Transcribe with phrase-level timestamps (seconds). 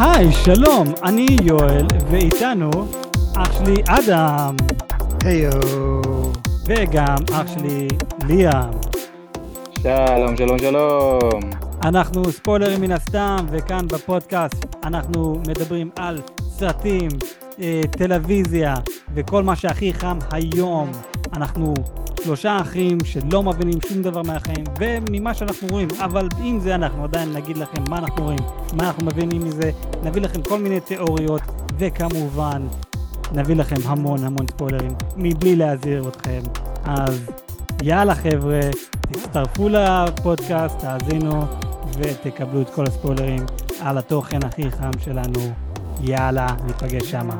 [0.00, 2.70] היי, שלום, אני יואל, ואיתנו
[3.36, 4.56] אח שלי אדם,
[5.24, 5.50] היו.
[6.66, 7.88] וגם אח שלי
[8.28, 8.70] ליאם.
[9.82, 11.40] שלום, שלום, שלום.
[11.82, 17.08] אנחנו ספוילרים מן הסתם, וכאן בפודקאסט אנחנו מדברים על סרטים,
[17.60, 18.74] אה, טלוויזיה,
[19.14, 20.90] וכל מה שהכי חם היום.
[21.32, 21.74] אנחנו
[22.28, 27.32] שלושה אחים שלא מבינים שום דבר מהחיים וממה שאנחנו רואים, אבל עם זה אנחנו עדיין
[27.32, 28.38] נגיד לכם מה אנחנו רואים,
[28.72, 29.70] מה אנחנו מבינים מזה,
[30.02, 31.42] נביא לכם כל מיני תיאוריות
[31.78, 32.62] וכמובן
[33.32, 36.40] נביא לכם המון המון ספוילרים מבלי להזהיר אתכם.
[36.84, 37.30] אז
[37.82, 38.60] יאללה חבר'ה,
[39.00, 41.42] תצטרפו לפודקאסט, תאזינו
[41.98, 43.46] ותקבלו את כל הספוילרים
[43.80, 45.52] על התוכן הכי חם שלנו.
[46.00, 47.34] יאללה, ניפגש שמה.